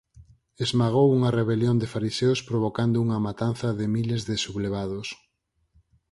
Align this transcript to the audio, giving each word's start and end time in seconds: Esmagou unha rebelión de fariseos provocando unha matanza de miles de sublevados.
Esmagou 0.65 1.07
unha 1.17 1.33
rebelión 1.39 1.75
de 1.81 1.91
fariseos 1.93 2.39
provocando 2.49 2.97
unha 3.05 3.19
matanza 3.27 3.67
de 3.79 3.85
miles 3.95 4.21
de 4.29 4.35
sublevados. 4.45 5.07